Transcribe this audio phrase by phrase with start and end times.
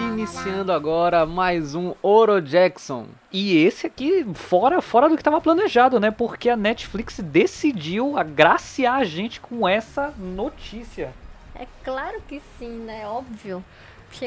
[0.00, 3.06] Iniciando agora mais um Oro Jackson.
[3.32, 6.10] E esse aqui, fora, fora do que estava planejado, né?
[6.10, 11.12] Porque a Netflix decidiu agraciar a gente com essa notícia.
[11.54, 13.06] É claro que sim, né?
[13.06, 13.64] Óbvio.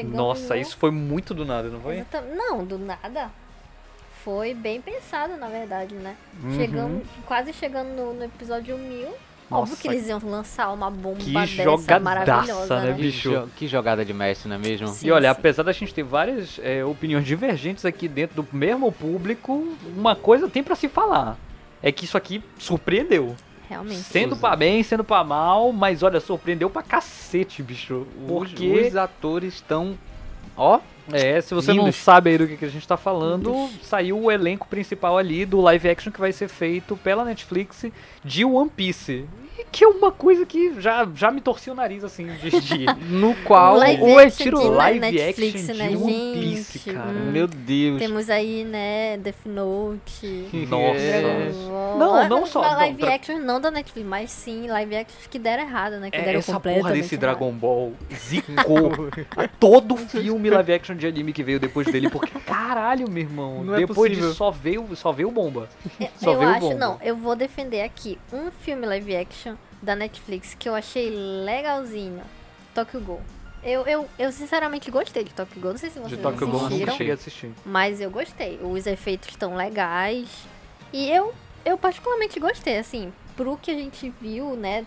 [0.04, 2.04] Nossa, no- isso foi muito do nada, não foi?
[2.36, 3.30] Não, do nada.
[4.26, 6.16] Foi bem pensado, na verdade, né?
[6.42, 6.56] Uhum.
[6.56, 9.06] Chegamos, quase chegando no, no episódio 1000.
[9.06, 9.14] Óbvio
[9.70, 12.94] Nossa, que eles iam lançar uma bomba que dessa jogadaça, maravilhosa, né, né?
[12.96, 13.30] Que, bicho?
[13.30, 14.88] jo- que jogada de mestre, não é mesmo?
[14.88, 15.06] Sim.
[15.06, 19.76] E olha, apesar da gente ter várias é, opiniões divergentes aqui dentro do mesmo público,
[19.96, 21.38] uma coisa tem pra se falar.
[21.80, 23.36] É que isso aqui surpreendeu.
[23.68, 24.00] Realmente.
[24.00, 28.08] Sendo pra bem, sendo pra mal, mas olha, surpreendeu pra cacete, bicho.
[28.20, 28.88] Os- Porque.
[28.88, 29.96] os atores estão.
[30.56, 30.80] Ó,
[31.12, 31.96] É, se você não Lindos.
[31.96, 35.60] sabe aí do que, que a gente tá falando, saiu o elenco principal ali do
[35.60, 37.84] live action que vai ser feito pela Netflix
[38.24, 39.24] de One Piece.
[39.58, 42.60] E que é uma coisa que já, já me torcia o nariz, assim, de...
[42.60, 43.76] de no qual.
[43.78, 46.94] Live ou é action tiro de live Netflix, action né, de One Piece, gente?
[46.94, 47.08] cara.
[47.08, 47.30] Hum.
[47.32, 47.98] Meu Deus.
[47.98, 50.48] Temos aí, né, Death Note.
[50.68, 50.98] Nossa.
[51.00, 51.52] É.
[51.98, 55.38] Não, não só- não, Live tra- action não da Netflix, mas sim live actions que
[55.38, 56.10] deram errado, né?
[56.10, 57.20] Que É, deram essa porra desse errado.
[57.20, 59.08] Dragon Ball zicou
[59.58, 63.74] todo filme live action de anime que veio depois dele, porque caralho, meu irmão, Não
[63.74, 64.28] é depois possível.
[64.28, 65.68] disso só veio, só veio bomba.
[66.16, 66.74] Só eu veio acho, bomba.
[66.74, 72.22] não, eu vou defender aqui um filme live action da Netflix que eu achei legalzinho.
[72.74, 73.20] Tokyo Ghoul.
[73.62, 75.72] Eu, eu, eu sinceramente gostei de Tokyo Ghoul.
[75.72, 77.50] Não sei se vocês De Tokyo Ghoul eu nunca assistiram, cheguei a assistir.
[77.64, 78.58] mas eu gostei.
[78.62, 80.28] Os efeitos estão legais.
[80.92, 84.86] E eu, eu particularmente gostei, assim, pro que a gente viu, né?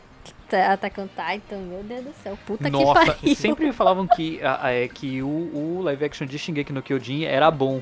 [0.50, 3.36] Tá- Attack on Titan, meu Deus do céu, puta que Nossa, pariu.
[3.36, 7.82] sempre falavam que, é, que o, o live action de Shingeki no Kyojin era bom.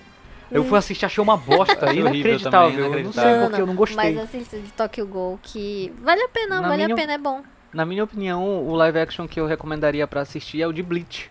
[0.49, 2.71] Eu fui assistir, achei uma bosta, inacreditável.
[2.71, 3.45] também, Eu não sei inacreditável.
[3.49, 3.95] porque eu não gostei.
[4.13, 7.17] Mas assista de Tokyo Ghoul que vale a pena, Na vale minha- a pena, é
[7.17, 7.41] bom.
[7.73, 11.29] Na minha opinião, o live action que eu recomendaria pra assistir é o de Bleach.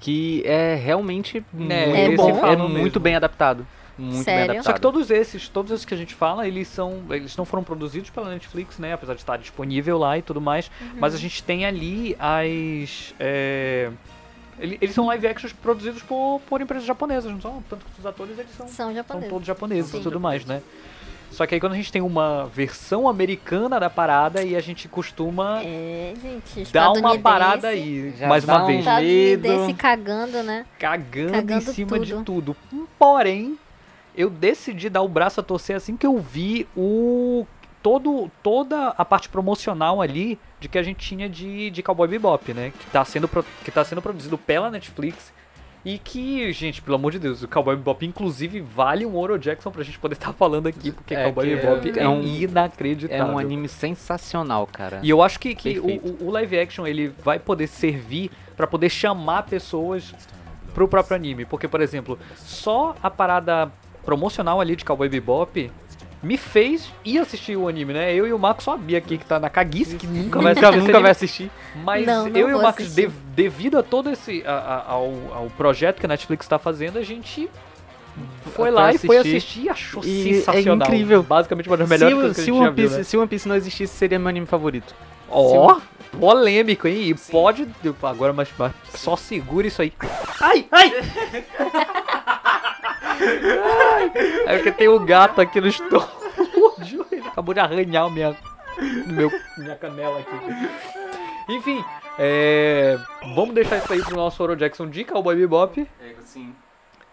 [0.00, 3.66] Que é realmente muito, É, bom, é muito bem adaptado.
[4.00, 4.54] Muito Sério?
[4.54, 4.74] bem Só adaptado.
[4.74, 8.08] que todos esses, todos esses que a gente fala, eles são, eles não foram produzidos
[8.10, 8.92] pela Netflix, né?
[8.94, 10.70] Apesar de estar disponível lá e tudo mais.
[10.96, 13.90] Mas a gente tem ali as, é,
[14.58, 17.62] ele- eles são live actions produzidos por, por empresas japonesas, não são?
[17.68, 19.30] Tanto que os atores eles são, São são japoneses.
[19.30, 19.98] todos japoneses Sim.
[20.00, 20.62] e tudo mais, né?
[21.30, 24.88] Só que aí quando a gente tem uma versão americana da parada e a gente
[24.88, 29.74] costuma É, gente, dar uma parada aí, Já mais uma um vez, Estadunidense medo.
[29.78, 30.66] cagando, né?
[30.76, 32.56] cagando, Cagando em cima de tudo.
[32.70, 32.88] tudo.
[32.98, 33.56] Porém,
[34.16, 37.46] eu decidi dar o braço a torcer assim que eu vi o
[37.82, 42.52] todo toda a parte promocional ali de que a gente tinha de, de Cowboy Bebop,
[42.52, 42.72] né?
[42.78, 43.28] Que tá sendo
[43.64, 45.32] que tá sendo produzido pela Netflix
[45.82, 49.70] e que, gente, pelo amor de Deus, o Cowboy Bebop inclusive vale um Oro Jackson
[49.70, 53.24] pra gente poder estar falando aqui, porque É Cowboy Bebop é é, um- inacreditável.
[53.26, 55.00] É um anime sensacional, cara.
[55.02, 58.90] E eu acho que, que o, o- live action ele vai poder servir pra poder
[58.90, 60.14] chamar pessoas
[60.74, 61.46] pro próprio anime.
[61.46, 63.72] Porque, por exemplo, só a parada
[64.10, 65.70] promocional ali de Cowboy Bebop
[66.20, 68.12] me fez ir assistir o anime, né?
[68.12, 70.76] Eu e o Marco sabia aqui que tá na caguice, que nunca vai assistir.
[70.78, 71.50] nunca, vai assistir.
[71.76, 73.06] Mas Não, não eu e o assistir.
[73.08, 74.42] de- devido a todo esse.
[74.44, 77.48] a- a- ao, ao projeto que a Netflix tá fazendo, a gente.
[78.54, 79.36] Foi lá e foi assistir.
[79.38, 80.88] assistir e achou E é sensacional.
[80.88, 81.22] incrível.
[81.22, 82.98] Basicamente uma das Se, melhores o- coisas que a se, gente One já viu, Piece,
[82.98, 83.04] né?
[83.04, 84.92] se One Piece não existisse, seria meu anime favorito.
[85.30, 85.78] Ó,
[86.18, 87.02] polêmico, hein?
[87.10, 87.66] E pode.
[88.02, 89.92] Agora, mas, mas só segura isso aí.
[90.40, 90.92] Ai, ai!
[93.24, 94.12] ai
[94.46, 96.10] é porque tem um gato aqui no estômago.
[97.12, 98.36] Ele acabou de arranhar o minha,
[99.06, 101.52] meu, minha canela aqui.
[101.52, 101.84] Enfim,
[102.18, 102.98] é,
[103.34, 105.86] vamos deixar isso aí pro nosso Oro Jackson de Cowboy Bebop.
[106.24, 106.54] Sim.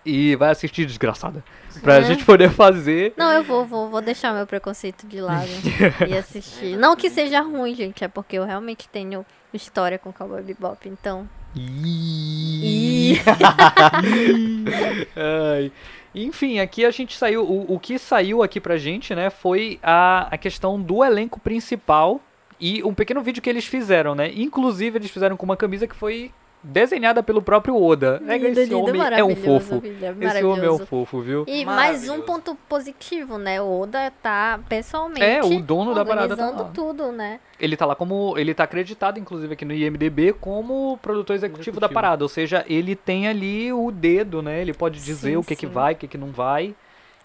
[0.05, 1.43] E vai assistir, desgraçada.
[1.81, 2.03] Pra É.
[2.03, 3.13] gente poder fazer.
[3.17, 5.49] Não, eu vou, vou, vou deixar meu preconceito de lado
[6.07, 6.77] e assistir.
[6.77, 11.27] Não que seja ruim, gente, é porque eu realmente tenho história com Cowboy Bebop, então.
[15.15, 15.71] Ai.
[16.13, 17.43] Enfim, aqui a gente saiu.
[17.43, 22.19] O, o que saiu aqui pra gente, né, foi a, a questão do elenco principal
[22.59, 24.31] e um pequeno vídeo que eles fizeram, né?
[24.33, 26.31] Inclusive, eles fizeram com uma camisa que foi
[26.67, 28.21] desenhada pelo próprio Oda.
[28.27, 29.81] É, Lindo, esse lindo, homem é um fofo.
[29.81, 31.43] filho, Esse homem é um fofo, viu?
[31.47, 33.61] E mais um ponto positivo, né?
[33.61, 36.69] O Oda tá pessoalmente É, o dono da parada tá organizando lá.
[36.73, 37.39] tudo, né?
[37.59, 38.37] Ele tá lá como.
[38.37, 41.93] Ele tá acreditado, inclusive, aqui no IMDB, como produtor executivo, da Executivo.
[41.93, 42.23] parada.
[42.23, 44.61] Ou seja, ele tem ali o dedo, né?
[44.61, 46.75] Ele pode dizer Sim, o que, que vai, o que, que não vai.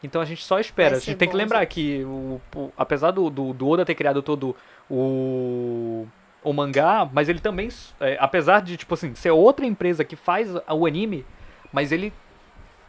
[0.02, 0.96] Então a gente só espera.
[0.96, 1.74] A gente tem que bom, lembrar gente.
[1.74, 4.56] que, o, o- apesar do, do, do Oda ter criado todo
[4.90, 6.06] o,
[6.42, 7.68] o mangá, mas ele também,
[8.00, 11.24] é, apesar de, tipo assim, ser outra empresa que faz o anime,
[11.72, 12.12] mas ele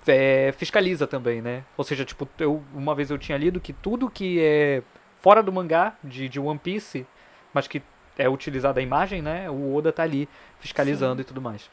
[0.07, 1.63] é, fiscaliza também, né?
[1.77, 4.81] Ou seja, tipo, eu, uma vez eu tinha lido que tudo que é
[5.21, 7.05] fora do mangá de, de One Piece,
[7.53, 7.81] mas que
[8.17, 9.49] é utilizada a imagem, né?
[9.49, 10.27] O Oda tá ali
[10.59, 11.69] fiscalizando e tudo mais.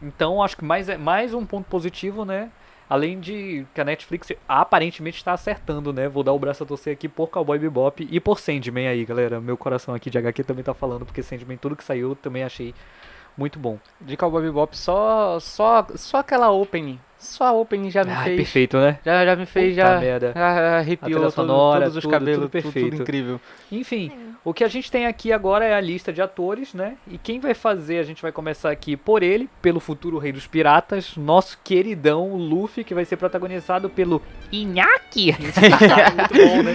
[0.00, 2.50] Então, acho que mais, é mais um ponto positivo, né?
[2.88, 6.08] Além de que a Netflix aparentemente está acertando, né?
[6.08, 9.40] Vou dar o braço a torcer aqui por Cowboy Bebop e por Sandman aí, galera.
[9.40, 12.72] Meu coração aqui de HQ também tá falando, porque Sandman, tudo que saiu, também achei
[13.36, 13.78] muito bom.
[14.00, 16.98] De Cowboy Bebop, só, só, só aquela opening.
[17.18, 18.36] Só a opening já me Ai, fez.
[18.36, 18.98] perfeito, né?
[19.04, 20.32] Já, já me fez, Puta já, merda.
[20.34, 23.02] já A arrepiou todo- sonora, todos os tudo, cabelos, tudo tudo, tudo perfeito.
[23.02, 23.40] incrível.
[23.72, 24.12] Enfim,
[24.44, 26.96] o que a gente tem aqui agora é a lista de atores, né?
[27.08, 30.46] E quem vai fazer, a gente vai começar aqui por ele, pelo futuro rei dos
[30.46, 34.20] piratas, nosso queridão Luffy, que vai ser protagonizado pelo
[34.52, 35.34] Inaki.
[36.16, 36.72] Muito bom, né?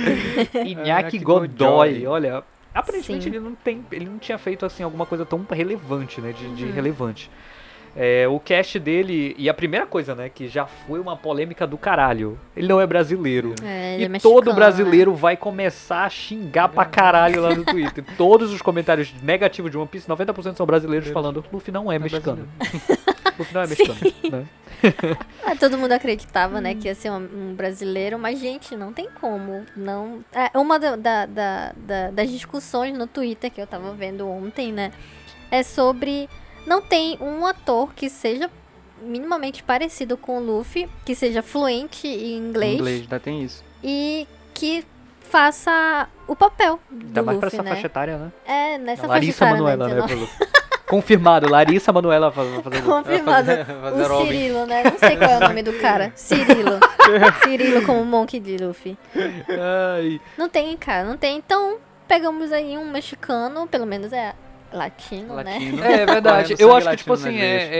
[0.65, 1.47] Inaki Inaki Godoy.
[1.47, 2.07] Godoy.
[2.07, 3.29] Olha, aparentemente Sim.
[3.29, 6.31] ele não tem, ele não tinha feito assim alguma coisa tão relevante, né?
[6.33, 6.71] De, de Uhum.
[6.71, 7.29] relevante.
[7.93, 11.77] É, o cast dele, e a primeira coisa, né, que já foi uma polêmica do
[11.77, 13.53] caralho, ele não é brasileiro.
[13.61, 14.55] É, ele E é mexicano, todo né?
[14.55, 18.01] brasileiro vai começar a xingar pra caralho lá no Twitter.
[18.17, 22.47] Todos os comentários negativos de One Piece, 90% são brasileiros falando Luffy não é mexicano.
[23.41, 23.99] Luffy não é mexicano.
[24.31, 24.45] né?
[25.45, 29.07] Ah, todo mundo acreditava, né, que ia ser um, um brasileiro, mas, gente, não tem
[29.19, 29.63] como.
[29.75, 30.23] Não.
[30.33, 34.71] É, uma da- da- da- da- das discussões no Twitter que eu tava vendo ontem,
[34.71, 34.91] né,
[35.51, 36.27] é sobre.
[36.65, 38.49] Não tem um ator que seja
[39.03, 43.63] minimamente parecido com o Luffy, que seja fluente em inglês, Inglês, ainda tem isso.
[43.83, 44.83] e que
[45.21, 47.71] faça o papel do Ainda mais pra Luffy, essa né?
[47.75, 48.31] faixa etária, né?
[48.45, 50.15] É, nessa Larissa faixa etária, né?
[50.15, 50.27] né?
[50.91, 50.91] 19.
[50.91, 51.01] pro Luffy.
[51.01, 52.61] Confirmado, Larissa Manoela fazendo.
[52.63, 53.45] Confirmado.
[53.47, 54.25] Fazer- fazer o Robin.
[54.27, 54.83] Cirilo, né?
[54.83, 56.11] Não sei qual é o nome do cara.
[56.15, 56.79] Cirilo.
[57.43, 58.97] Cirilo como Monk de Luffy.
[59.95, 61.37] Ai, Não tem, cara, não tem.
[61.37, 61.77] Então,
[62.07, 64.33] pegamos aí um mexicano, pelo menos é
[64.73, 65.53] latino, né?
[65.53, 65.83] Latino.
[65.83, 66.53] É verdade.
[66.55, 67.61] Correndo Eu acho que, tipo assim, é, veias.
[67.71, 67.75] é-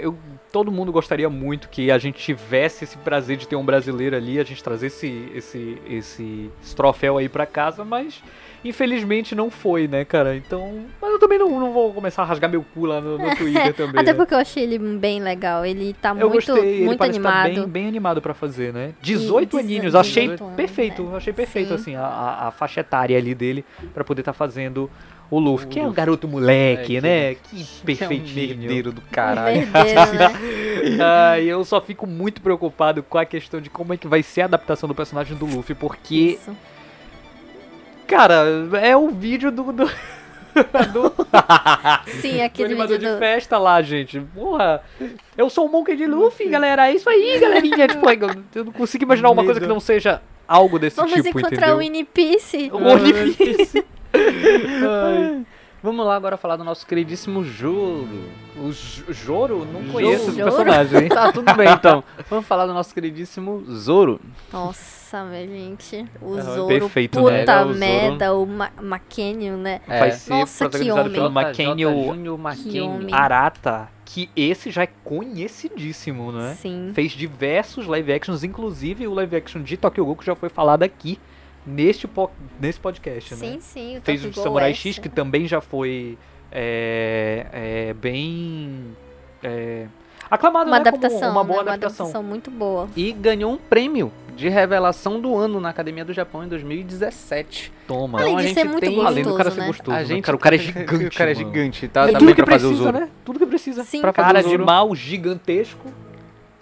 [0.00, 0.16] é- eu,
[0.52, 4.38] todo mundo gostaria muito que a gente tivesse esse prazer de ter um brasileiro ali,
[4.38, 8.22] a gente trazer esse, esse, esse, esse troféu aí pra casa, mas
[8.64, 10.36] infelizmente não foi, né, cara?
[10.36, 10.80] Então.
[11.00, 13.74] Mas eu também não, não vou começar a rasgar meu cu lá no, no Twitter
[13.74, 14.00] também.
[14.00, 14.14] Até né?
[14.14, 15.64] porque eu achei ele bem legal.
[15.64, 17.54] Ele tá Eu muito, gostei, ele muito parece animado.
[17.54, 18.92] bem, bem animado pra fazer, né?
[19.00, 21.16] 18 E aninhos, 18 achei anos, perfeito, né?
[21.16, 21.74] achei perfeito, Sim.
[21.74, 23.64] assim, a, a, a faixa etária ali dele
[23.94, 24.90] pra poder estar fazendo
[25.30, 27.34] o Luffy, O que é um garoto moleque, É, que- né?
[27.34, 28.48] Que Que é um perfeitinho.
[28.58, 29.58] merdeiro do caralho.
[29.60, 30.30] merdeiro, né?
[31.00, 34.22] Ah, e eu só fico muito preocupado com a questão de como é que vai
[34.22, 36.56] ser a adaptação do personagem do Luffy, porque, Isso.
[38.10, 38.44] Cara,
[38.82, 39.84] é o vídeo do, do,
[40.92, 41.14] do,
[42.20, 43.18] Sim, do aquele animador vídeo de do...
[43.18, 44.20] festa lá, gente.
[44.20, 44.82] Porra,
[45.36, 47.86] eu sou o Monkey de Luffy, galera, é isso aí, galerinha.
[47.88, 48.04] tipo,
[48.54, 51.76] eu- não consigo imaginar uma coisa que não seja algo desse Vamos tipo, encontrar entendeu?
[51.76, 52.70] o Winnie Piece.
[52.72, 53.84] O One Piece.
[54.12, 55.46] Ai.
[55.82, 58.06] Vamos lá agora falar do nosso queridíssimo Juro.
[58.58, 59.64] O J- Joro?
[59.64, 59.92] Não Joro.
[59.92, 60.50] conheço esse Joro?
[60.50, 61.08] personagem, hein?
[61.10, 62.04] Tá, tudo bem então.
[62.28, 64.20] Vamos falar do nosso queridíssimo Zoro.
[64.52, 66.04] Nossa, minha gente.
[66.20, 67.44] O É, Zoro, perfeito, puta né?
[67.46, 69.80] É, o merda, o Ma Maquenio, né?
[69.88, 69.98] É.
[70.00, 71.12] Vai ser Nossa, que homem.
[71.12, 73.14] pelo Makenio homem.
[73.14, 76.56] Arata, que esse já é conhecidíssimo, né?
[76.60, 76.90] Sim.
[76.94, 81.18] Fez diversos live actions, inclusive o live action de Tokyo que já foi falado aqui
[81.70, 82.30] neste, po-
[82.60, 83.40] nesse podcast, né?
[83.52, 83.98] Sim, sim.
[83.98, 86.18] o Fez o de Samurai é X, que também já foi
[86.52, 88.96] é, é, bem
[89.42, 89.86] é,
[90.30, 90.88] aclamado, Uma né?
[90.88, 91.62] adaptação, como uma boa né?
[91.70, 92.06] Uma adaptação.
[92.06, 92.88] adaptação muito boa.
[92.96, 97.72] E ganhou um prêmio de revelação do ano na Academia do Japão em 2017.
[97.86, 98.20] Toma.
[98.20, 99.66] Além Então a de gente ser muito tem- gostoso, Além do cara ser né?
[99.66, 100.04] gostoso, a né?
[100.04, 101.04] gente, cara, o cara é gigante.
[101.06, 102.08] O cara é gigante, tá?
[102.08, 103.08] É Tá tudo que precisa, né?
[103.24, 103.84] Tudo que precisa.
[103.84, 104.00] Sim.
[104.00, 105.90] Pra fazer Cara de mal gigantesco.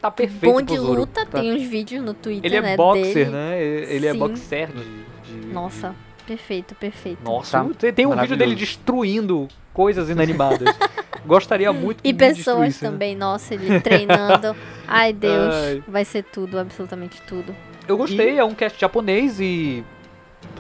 [0.01, 3.15] Tá perfeito Bom de luta, Tá- tem uns vídeos no Twitter, Ele é né, boxer,
[3.15, 3.31] dele.
[3.31, 3.61] né?
[3.63, 4.19] Ele é Sim.
[4.19, 5.08] boxer de...
[5.53, 5.95] Nossa,
[6.27, 7.23] perfeito, perfeito.
[7.23, 10.69] Nossa, Tá tem, um vídeo dele destruindo coisas inanimadas.
[11.27, 12.91] Gostaria muito que E pessoas né?
[12.91, 14.57] também, nossa, ele treinando.
[14.87, 15.83] Ai, Deus, Ai.
[15.87, 17.55] vai ser tudo, absolutamente tudo.
[17.87, 19.85] Eu gostei, é um cast japonês e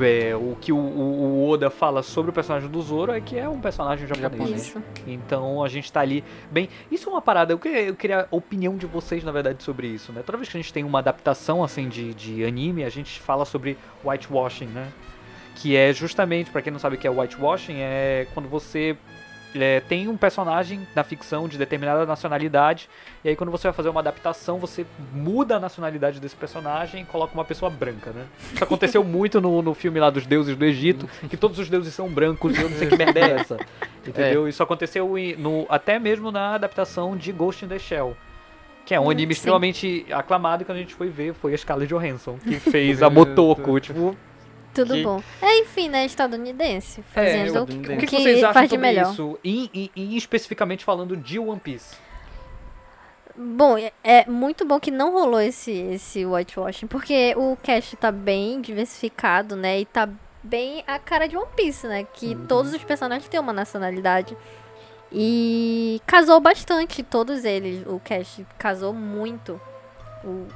[0.00, 3.48] é, o que o, o- Oda fala sobre o personagem do Zoro é que é
[3.48, 4.66] um personagem japonês.
[4.66, 4.82] Isso.
[5.06, 6.68] Então a gente tá ali bem.
[6.90, 9.86] Isso é uma parada, eu queria, eu queria a opinião de vocês, na verdade, sobre
[9.88, 10.22] isso, né?
[10.24, 13.44] Toda vez que a gente tem uma adaptação assim de, de anime, a gente fala
[13.44, 14.88] sobre whitewashing, né?
[15.56, 18.96] Que é justamente, pra quem não sabe o que é whitewashing, é quando você
[19.54, 22.88] é, tem um personagem na ficção de determinada nacionalidade,
[23.24, 27.04] e aí quando você vai fazer uma adaptação, você muda a nacionalidade desse personagem e
[27.04, 28.26] coloca uma pessoa branca, né?
[28.54, 31.94] Isso aconteceu muito no, no filme lá dos deuses do Egito, que todos os deuses
[31.94, 33.56] são brancos e eu não sei que merda é essa.
[34.06, 34.48] Entendeu?
[34.48, 38.16] Isso aconteceu no, até mesmo na adaptação de Ghost in the Shell.
[38.86, 39.38] Que é um Hum, anime sim.
[39.38, 43.78] extremamente aclamado que a gente foi ver foi a Scarlett Johansson, que fez a Motoko.
[43.80, 44.16] tipo,
[44.84, 45.22] Tudo Que- bom.
[45.42, 48.52] É, enfim, né, estadunidense, fazendo É, o o que, que, o que que vocês acham
[48.54, 49.12] faz de sobre melhor.
[49.12, 49.38] isso?
[49.44, 51.96] E, e- e especificamente falando de One Piece.
[53.36, 58.10] bom, é- é muito bom que não rolou esse, esse whitewashing, porque o cast tá
[58.10, 59.80] bem diversificado, né?
[59.80, 60.08] E tá
[60.42, 62.04] bem a cara de One Piece, né?
[62.14, 64.36] Que todos os personagens têm uma nacionalidade.
[65.12, 67.86] E casou bastante, todos eles.
[67.86, 69.60] O cast casou muito.
[70.24, 70.46] O,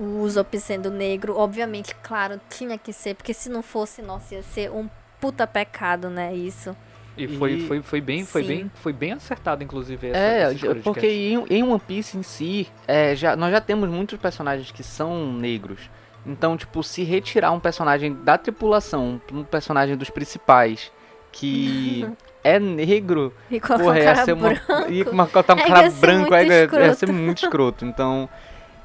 [0.00, 4.42] o Usopp sendo negro, obviamente, claro, tinha que ser, porque se não fosse, nossa, ia
[4.42, 4.88] ser um
[5.20, 6.34] puta pecado, né?
[6.34, 6.74] Isso.
[7.16, 8.48] E foi, E- foi, foi, bem, foi, Sim.
[8.48, 12.68] bem, foi bem acertado, inclusive, essa, É, essa porque em, em One Piece em si,
[12.86, 15.90] é, já, nós já temos muitos personagens que são negros.
[16.24, 20.90] Então, tipo, se retirar um personagem da tripulação, um personagem dos principais,
[21.32, 22.06] que
[22.44, 24.62] é negro, E porra, um ia cara ser uma, branco.
[24.88, 25.16] ia um
[25.56, 26.92] É, cara ia ser branco, aí ia, ia escroto.
[26.92, 27.84] ser muito escroto.
[27.84, 28.28] Então,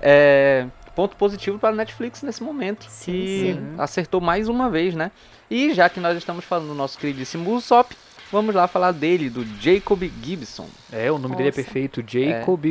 [0.02, 3.76] é, ponto positivo para a Netflix nesse momento, Sim, que sim.
[3.78, 5.12] acertou mais uma vez, né?
[5.52, 7.96] E já que nós estamos falando do nosso queridíssimo Usopp,
[8.32, 10.68] vamos lá falar dele, do Jacob Gibson.
[10.92, 11.64] É, o nome dele é Nossa.
[11.64, 12.66] perfeito, Jacob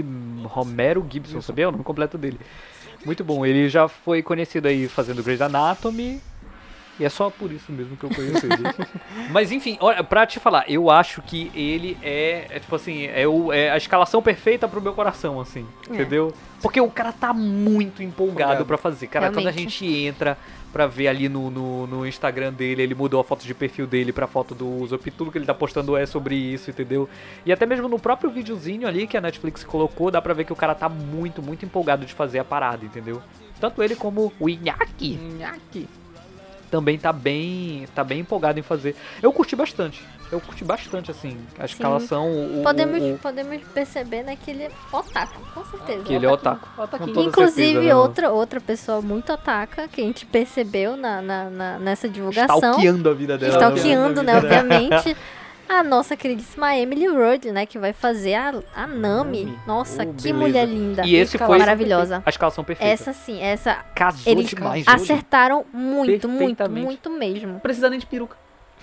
[0.45, 1.67] Romero Gibson, sabia?
[1.67, 2.41] É o nome completo dele.
[3.05, 6.21] Muito bom, ele já foi conhecido aí fazendo Grey's Anatomy,
[6.99, 8.63] e é só por isso mesmo que eu conheço ele.
[9.31, 13.27] Mas enfim, olha, pra te falar, eu acho que ele é, é tipo assim, é,
[13.27, 15.95] o, é a escalação perfeita pro meu coração, assim, É.
[15.95, 16.33] entendeu?
[16.63, 19.07] Porque o cara tá muito empolgado pra fazer.
[19.09, 19.85] Cara, quando a Realmente.
[19.87, 20.39] gente entra
[20.73, 24.13] pra ver ali no, no, no Instagram dele, ele mudou a foto de perfil dele
[24.13, 27.09] pra foto do Usopp, tudo que ele tá postando é sobre isso, entendeu?
[27.47, 30.53] E até mesmo no próprio videozinho ali que a Netflix colocou, dá pra ver que
[30.53, 33.23] o cara tá muito, muito empolgado de fazer a parada, entendeu?
[33.61, 35.19] Tanto ele como o Inaki
[36.75, 38.97] também tá bem, tá bem empolgado em fazer.
[39.23, 40.03] Eu curti bastante.
[40.33, 42.27] Eu curti bastante, assim, a escalação.
[42.29, 46.03] o- o- Podemos, o- podemos perceber, né, que ele é otaku, com certeza.
[46.03, 46.69] que ele é otaku.
[46.77, 47.95] Toda Inclusive, certeza, né?
[47.95, 52.57] outra, outra pessoa muito otaka, que a gente percebeu na, na, na- nessa divulgação.
[52.57, 53.53] Stalkeando a vida dela.
[53.53, 54.45] Stalkeando, né, dela.
[54.45, 55.17] obviamente.
[55.69, 59.45] A nossa queridíssima Emily Rudd, né, que vai fazer a, a Nami.
[59.47, 59.59] Nami.
[59.67, 60.35] Nossa, Oh, que beleza.
[60.35, 61.07] mulher linda.
[61.07, 62.23] E esse foi maravilhosa.
[62.25, 62.93] a escalação perfeita.
[62.93, 64.85] Essa sim, essa Casou eles demais.
[64.87, 66.85] acertaram muito, muito, Perfeitamente.
[66.85, 67.53] muito mesmo.
[67.55, 68.37] Não precisa nem de peruca.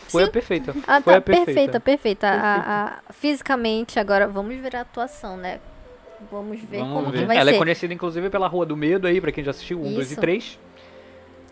[0.07, 0.73] Foi a perfeita.
[0.87, 1.45] Ah, Foi tá, a perfeita.
[1.45, 2.27] perfeita, perfeita.
[2.27, 5.59] A- a- fisicamente, agora vamos ver a atuação, né?
[6.31, 7.19] Vamos ver Vamos como ver.
[7.19, 7.55] que vai Ela ser.
[7.55, 10.15] é conhecida, inclusive, pela Rua do Medo aí, pra quem já assistiu, 1, 2 e.
[10.15, 10.59] 3.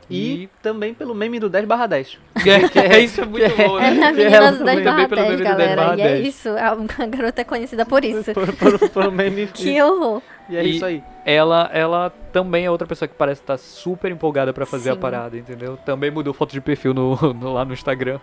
[0.09, 2.17] E também pelo meme do 10 barra 10.
[2.75, 4.07] é, isso é muito bom, É né?
[4.07, 5.81] a que menina do também 10 barra também pelo 10, meme do 10 galera.
[5.83, 6.27] barra E é 10.
[6.27, 6.69] isso, a
[7.03, 8.33] a garota é conhecida por isso.
[8.33, 9.47] Por- por- por meme.
[9.53, 10.21] Que horror.
[10.49, 11.03] E é E- isso aí.
[11.25, 14.99] Ela, ela também é outra pessoa que parece estar super empolgada pra fazer a Sim.
[14.99, 15.77] parada, entendeu?
[15.85, 18.19] Também mudou foto de perfil no, no- lá no Instagram.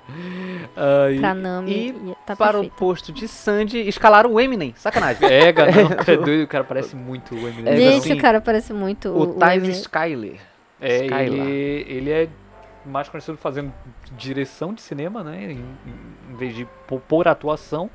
[0.76, 1.70] Ah, e- Pra Nami.
[1.70, 2.74] e tá Para o perfeito.
[2.76, 4.74] posto de Sandy, escalaram o Eminem.
[4.76, 5.24] Sacanagem.
[5.28, 7.72] É, cara, não, é doido, o cara parece muito o Eminem.
[7.72, 9.70] É, Gente, assim, o cara parece muito o o, Tyler.
[9.70, 10.36] Skyler.
[10.80, 11.22] É, Skylar.
[11.48, 12.28] ele, ele é
[12.84, 13.72] mais conhecido fazendo
[14.12, 15.52] direção de cinema, né?
[15.52, 17.90] Em, em- vez de por, por atuação.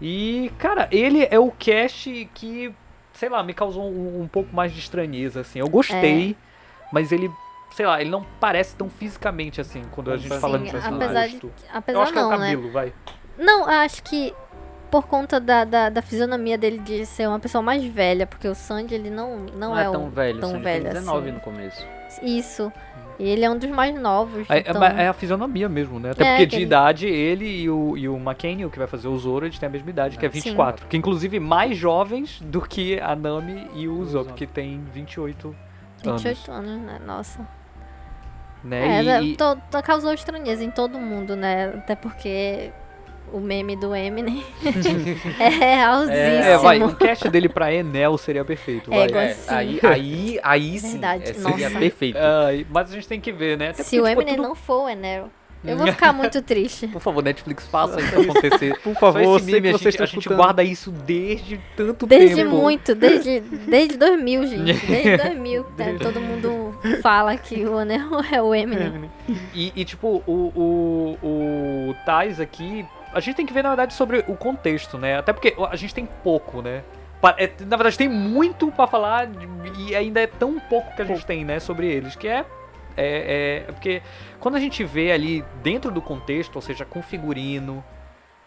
[0.00, 2.74] E, cara, ele é o cast que,
[3.12, 5.60] sei lá, me causou um, um pouco mais de estranheza, assim.
[5.60, 6.36] Eu gostei,
[6.92, 7.30] mas ele,
[7.70, 10.80] sei lá, ele não parece tão fisicamente assim quando a gente Sim, fala de apesar
[10.80, 11.38] personagem.
[11.38, 12.38] de- Eu Apesar acho que é o não, né?
[12.38, 12.92] cabelo, vai.
[13.38, 14.34] Não, acho que
[14.94, 18.54] por conta da, da, da fisionomia dele de ser uma pessoa mais velha, porque o
[18.54, 20.38] Sandy, ele não, não, Não, é, o- tão velho.
[20.38, 21.32] tão Sandy velho tem 19 assim.
[21.34, 21.86] no começo.
[22.22, 22.72] Isso.
[23.18, 24.48] E ele é um dos mais novos.
[24.48, 24.84] É, então...
[24.84, 26.12] é- é a fisionomia mesmo, né?
[26.12, 28.78] Até É, porque que de ele- idade, ele e o, e o McKinney, o que
[28.78, 30.34] vai fazer o Zoro, eles têm a mesma idade, que é Sim.
[30.40, 30.86] 24.
[30.86, 34.32] Que inclusive mais jovens do que a Nami e o Usopp, Usopp.
[34.38, 35.56] que tem 28
[36.06, 36.22] anos.
[36.22, 37.00] 28 anos, né?
[37.04, 37.40] Nossa.
[38.62, 39.04] Né?
[39.06, 41.66] É, E- to- to- causou estranheza em todo mundo, né?
[41.78, 42.70] Até porque
[43.32, 44.44] o meme do Eminem
[45.40, 46.16] é realzíssimo.
[46.16, 48.92] é, vai, um cast dele pra Enel seria perfeito.
[48.92, 49.06] É vai.
[49.08, 49.54] igual- É, Sim.
[49.54, 50.90] aí, aí, aí sim.
[50.92, 51.78] Verdade, é, seria nossa.
[51.80, 52.18] perfeito.
[52.70, 53.70] Mas a gente tem que ver, né?
[53.70, 55.30] Até Se o porque, tipo, Eminem tudo- não for o Enero,
[55.66, 56.86] eu vou ficar muito triste.
[56.88, 58.78] Por favor, Netflix, faça isso acontecer.
[58.80, 62.36] Por Só favor, esse sei meme, a gente, a gente guarda isso desde tanto Desde
[62.36, 62.50] tempo.
[62.54, 64.74] muito, desde, desde 2000, gente.
[64.86, 65.66] Desde 2000.
[65.78, 65.96] né?
[65.98, 69.10] Todo mundo fala que o Enero é o Eminem.
[69.54, 71.18] E, e, tipo, o, o,
[71.90, 75.18] o Tais aqui, a gente tem que ver, na verdade, sobre o contexto, né?
[75.18, 76.82] Até porque a gente tem pouco, né?
[77.38, 79.28] É, na verdade, tem muito pra falar
[79.78, 82.44] e ainda é tão pouco que a gente tem, né, sobre eles, que é,
[82.96, 84.02] é, é- Porque
[84.38, 87.82] quando a gente vê ali dentro do contexto, ou seja, com figurino,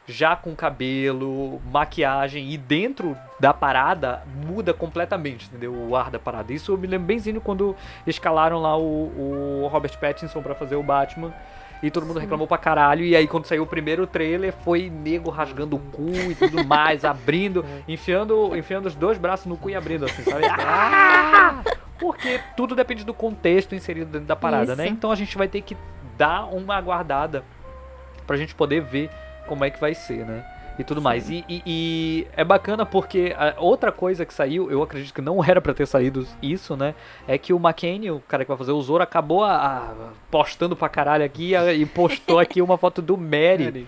[0.05, 5.73] já com cabelo, maquiagem e dentro da parada, muda completamente, entendeu?
[5.73, 6.53] O ar da parada.
[6.53, 10.83] Isso eu me lembro benzinho quando escalaram lá o, o Robert Pattinson pra fazer o
[10.83, 11.33] Batman.
[11.81, 13.03] E todo mundo reclamou pra caralho.
[13.05, 17.05] E aí, quando saiu o primeiro trailer, foi nego rasgando o cu e tudo mais,
[17.05, 20.45] abrindo, enfiando, enfiando os dois braços no cu e abrindo, assim, sabe?
[20.59, 21.61] Ah!
[21.99, 24.85] Porque tudo depende do contexto inserido dentro da parada, né?
[24.85, 24.93] Isso.
[24.93, 25.75] Então a gente vai ter que
[26.17, 27.43] dar uma aguardada
[28.25, 29.09] pra gente poder ver
[29.47, 30.45] como é que vai ser, né?
[30.79, 31.29] E tudo mais.
[31.29, 35.59] E, e- e é bacana porque outra coisa que saiu, eu acredito que não era
[35.61, 36.93] pra ter saído isso, né?
[37.27, 39.93] É que o McCain, o cara que vai fazer o Zoro, acabou a- a-
[40.29, 43.87] postando pra caralho aqui a- e postou aqui uma foto do Mary.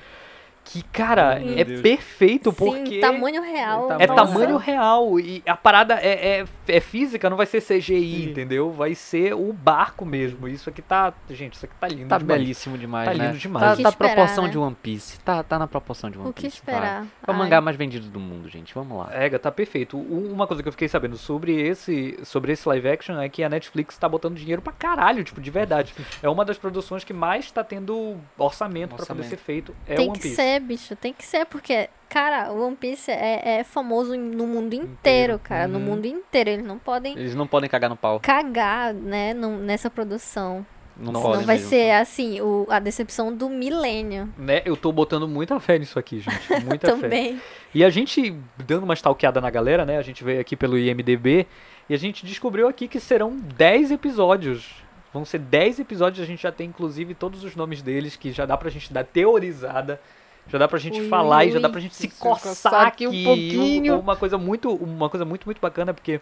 [0.71, 1.81] Que, cara, Meu é Deus.
[1.81, 2.99] perfeito Sim, porque.
[2.99, 3.91] tamanho real.
[3.99, 4.25] É nossa.
[4.25, 7.79] tamanho real e a parada é, é, é física, não vai ser CGI,
[8.25, 8.29] Sim.
[8.29, 8.71] entendeu?
[8.71, 10.47] Vai ser o barco mesmo.
[10.47, 11.11] Isso aqui tá.
[11.29, 12.07] Gente, isso aqui tá lindo.
[12.07, 12.39] Tá demais.
[12.41, 13.25] belíssimo demais, Tá né?
[13.27, 13.65] lindo demais.
[13.65, 14.49] Tá, O que tá esperar, proporção né?
[14.51, 15.19] de One Piece.
[15.21, 16.57] Tá, tá na proporção de One O que Piece.
[16.57, 16.99] esperar?
[17.01, 17.07] Vai.
[17.27, 18.73] É o mangá mais vendido do mundo, gente.
[18.75, 19.09] Vamos lá.
[19.11, 19.97] É, tá perfeito.
[19.97, 23.49] Uma coisa que eu fiquei sabendo sobre esse, sobre esse live action é que a
[23.49, 25.95] Netflix tá botando dinheiro pra caralho, tipo, de verdade.
[26.21, 29.29] É uma das produções que mais tá tendo orçamento, pra poder Orçamento.
[29.29, 29.73] ser feito.
[29.87, 30.35] É tem One que Piece.
[30.59, 30.95] Ser, bicho.
[30.95, 35.39] Tem que ser, porque, cara, o One Piece é, é famoso no mundo inteiro, Inteiro.
[35.39, 35.67] cara.
[35.67, 35.85] No Uhum.
[35.85, 36.49] mundo inteiro.
[36.49, 38.19] Eles não podem Eles não podem cagar no pau.
[38.19, 40.65] cagar, né, num- nessa produção.
[41.01, 41.69] Não Não, vai mesmo.
[41.69, 44.27] ser, assim, o, a decepção do milênio.
[44.37, 44.61] Né?
[44.65, 46.49] Eu tô botando muita fé nisso aqui, gente.
[46.65, 47.01] Muita fé.
[47.03, 47.41] Também.
[47.73, 48.35] E a gente,
[48.65, 49.97] dando uma stalkeada na galera, né?
[49.97, 51.47] A gente veio aqui pelo IMDB
[51.87, 54.83] e a gente descobriu aqui que serão 10 episódios.
[55.13, 58.45] Vão ser 10 episódios, a gente já tem inclusive todos os nomes deles, que já
[58.45, 60.01] dá pra gente dar teorizada.
[60.49, 62.49] Já dá pra gente Ui, falar e já ui, dá pra gente se se coçar
[62.49, 63.99] coçar aqui aqui um pouquinho.
[63.99, 66.19] Uma coisa muito, uma coisa muito, muito bacana, porque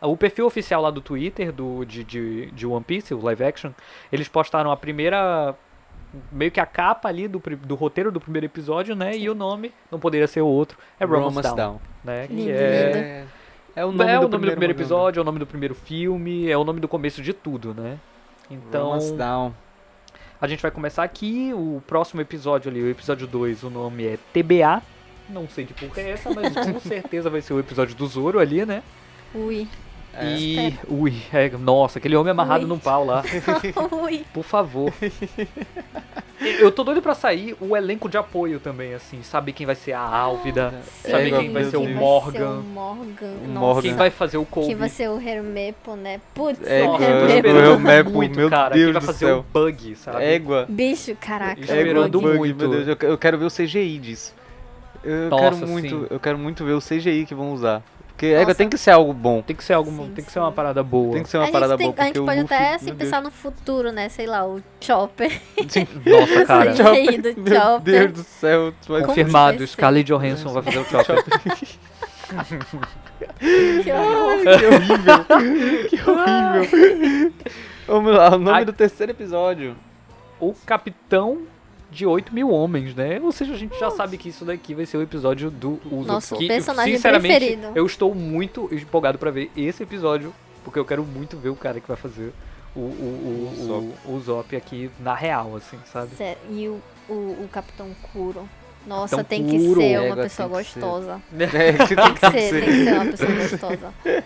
[0.00, 3.70] o perfil oficial lá do Twitter do, de, de, de One Piece, o live action,
[4.10, 5.54] eles postaram a primeira.
[6.32, 9.16] Meio que a capa ali do, do roteiro do primeiro episódio, né?
[9.16, 11.80] E o nome, não poderia ser o outro, é Romance, Romance Down, Down.
[12.04, 12.26] né?
[12.26, 12.98] Que é, lindo.
[12.98, 13.24] É,
[13.74, 15.74] é o é nome, o do, nome do primeiro episódio, é o nome do primeiro
[15.74, 17.98] filme, é o nome do começo de tudo, né?
[18.50, 19.52] Então, Romance Down.
[20.40, 24.18] A gente vai começar aqui, o próximo episódio ali, o episódio 2, o nome é
[24.32, 24.82] TBA.
[25.28, 28.38] Não sei de porra é essa, mas com certeza vai ser o episódio do Zoro
[28.38, 28.82] ali, né?
[29.34, 29.66] Ui.
[30.18, 30.36] É.
[30.38, 30.78] E.
[30.88, 32.68] Ui, é, nossa, aquele homem amarrado Ui.
[32.68, 33.22] num pau lá.
[34.04, 34.24] Ui.
[34.32, 34.92] Por favor.
[36.38, 39.22] Eu tô doido pra sair o elenco de apoio também, assim.
[39.22, 41.88] Saber quem vai ser a Álvida, Sim, saber É, quem vai ser o.
[41.88, 43.32] Morgan, o Morgan.
[43.60, 44.68] O quem vai fazer o Colby.
[44.68, 46.20] Quem vai ser o Hermepo, né?
[46.34, 47.48] Putz, É, o eu tô tô Hermepo.
[47.48, 48.74] Hermepo, muito, meu cara.
[48.74, 50.24] Deus quem vai fazer o Bug, sabe?
[50.24, 50.66] Égua.
[50.68, 51.60] Bicho, caraca.
[51.60, 52.58] Esperando Égua, muito.
[52.58, 54.34] Meu Deus, eu, eu quero ver o CGI disso.
[55.02, 56.06] Eu Nossa, quero muito, sim.
[56.10, 57.82] eu quero muito ver o CGI que vão usar.
[58.16, 58.40] Porque Nossa.
[58.42, 59.42] Égua tem que ser algo bom.
[59.42, 61.12] Tem que ser algo, Sim, tem que ser uma parada boa.
[61.12, 62.00] Tem que ser A uma gente, parada tem- boa.
[62.02, 64.08] a gente pode até Luffy, assim, meu pensar no futuro, né?
[64.08, 65.30] Sei lá, o Chopper.
[65.68, 65.86] Sim.
[66.06, 66.72] Nossa, cara.
[66.72, 67.80] CGI do Meu Chopper.
[67.82, 68.72] Deus do céu.
[68.86, 69.66] tu vai- Confirmado?
[69.66, 71.24] Scarlett Johansson vai fazer o Chopper.
[73.82, 74.38] Que horror.
[74.42, 75.88] que horrível.
[75.88, 77.32] que horrível.
[77.86, 78.64] Vamos lá, o nome Ai.
[78.64, 79.76] do terceiro episódio.
[80.40, 81.42] o Capitão
[81.96, 83.18] de 8 mil homens, né?
[83.22, 86.06] Ou seja, a gente já sabe que isso daqui vai ser o episódio do Usopp.
[86.06, 87.72] Nosso que, personagem sinceramente, preferido.
[87.74, 90.32] Eu estou muito empolgado pra ver esse episódio,
[90.62, 92.32] porque eu quero muito ver o cara que vai fazer
[92.74, 96.14] o, o, o, o, o Usopp aqui na real, assim, sabe?
[96.14, 97.12] Sério, E o, o,
[97.44, 98.46] o Capitão Kuro.
[98.86, 101.20] Nossa, Capitão tem que ser uma pessoa gostosa.
[101.36, 103.94] É, Tem que ser, tem que ser uma pessoa gostosa.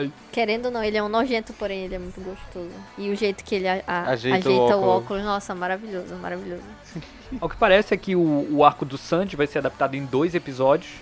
[0.00, 2.70] Ai, Querendo ou não, ele é um nojento, porém ele é muito gostoso.
[2.96, 5.02] E o jeito que ele a- a- Ajeita ajeita, o o, óculos.
[5.04, 5.24] óculos.
[5.24, 6.62] nossa, maravilhoso, maravilhoso.
[7.40, 10.34] Ao que parece é que o, o arco do Sanji vai ser adaptado em dois
[10.34, 10.92] episódios.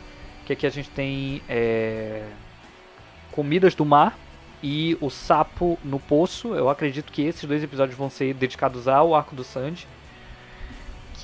[0.46, 2.22] Que aqui a gente tem é,
[3.32, 4.16] Comidas do Mar
[4.62, 6.54] e o Sapo no Poço.
[6.54, 9.86] Eu acredito que esses dois episódios vão ser dedicados ao arco do Sanji.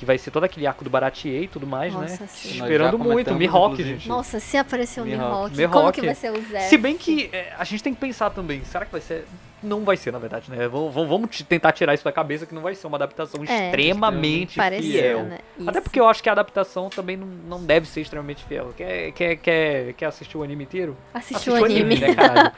[0.03, 2.27] Que vai ser todo aquele arco do Baratier e tudo mais, Nossa, né?
[2.29, 2.49] sim.
[2.57, 3.33] Esperando muito.
[3.33, 3.89] Mihawk, inclusive.
[3.99, 4.09] gente.
[4.09, 5.23] Nossa, se aparecer o Mihawk.
[5.31, 5.73] Mihawk, Mihawk.
[5.73, 6.59] como que vai ser o Zé?
[6.59, 9.25] Se bem que é, a gente tem que pensar também, será que vai ser.
[9.63, 10.67] Não vai ser, na verdade, né?
[10.67, 13.41] Vamos, vamos- vamos te- tentar tirar isso da cabeça que não vai ser uma adaptação
[13.47, 13.67] É.
[13.67, 15.23] extremamente Pareceu, fiel.
[15.23, 15.37] né?
[15.65, 18.73] Até porque eu acho que a adaptação também não, não deve ser extremamente fiel.
[18.75, 20.97] Quer, quer, quer, quer assistir o anime inteiro?
[21.13, 21.97] Assistiu o anime.
[21.97, 22.51] né, caralho?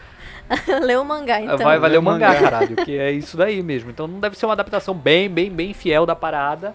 [0.83, 1.57] Leu o mangá, então.
[1.57, 2.41] vai vai ler o Lê o mangá, mangá.
[2.41, 2.75] caralho.
[2.75, 3.89] Que é isso daí mesmo.
[3.91, 6.73] Então não deve ser uma adaptação bem, bem, bem fiel da parada.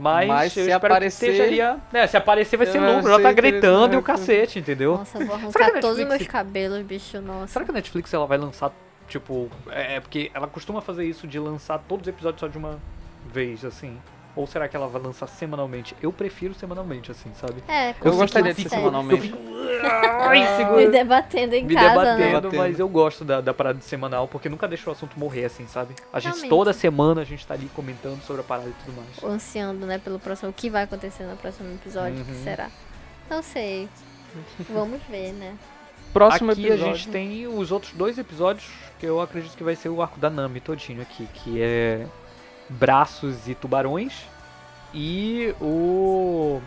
[0.00, 1.60] Mas, Mas eu se espero aparecer- que esteja ali.
[1.60, 3.10] a- É, se aparecer vai ser lucro.
[3.10, 4.96] Já tá gritando e o cacete, entendeu?
[4.98, 7.52] Nossa, eu vou arrancar todos os meus cabelos, bicho, nossa.
[7.52, 8.72] Será que a Netflix ela vai lançar,
[9.08, 9.50] tipo.
[9.70, 12.78] É é porque ela costuma fazer isso de lançar todos os episódios só de uma
[13.32, 13.98] vez, assim.
[14.40, 15.94] Ou será que ela vai lançar semanalmente?
[16.02, 17.62] Eu prefiro semanalmente, assim, sabe?
[17.68, 19.34] É, Eu gostaria de ser semanalmente.
[20.20, 20.90] Ai, Me segura.
[20.90, 22.26] debatendo em Me casa, debatendo, né?
[22.26, 22.56] Debatendo.
[22.56, 25.66] mas eu gosto da, da parada de semanal, porque nunca deixa o assunto morrer, assim,
[25.66, 25.94] sabe?
[26.12, 26.48] A gente, Realmente.
[26.50, 29.22] toda semana, a gente tá ali comentando sobre a parada e tudo mais.
[29.34, 30.50] Ansiando, né, pelo próximo.
[30.50, 32.22] O que vai acontecer no próximo episódio?
[32.22, 32.44] O que Uhum.
[32.44, 32.70] será?
[33.28, 33.88] Não sei.
[34.70, 35.54] Vamos ver, né?
[36.12, 36.92] Próximo aqui episódio.
[36.92, 38.66] a gente tem os outros dois episódios
[38.98, 42.04] que eu acredito que vai ser o arco da Nami todinho aqui, que é
[42.70, 44.26] Braços e Tubarões
[44.94, 46.60] e o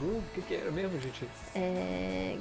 [0.00, 1.28] o que, que era mesmo, gente?
[1.54, 2.36] É...